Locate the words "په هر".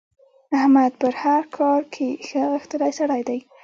1.01-1.43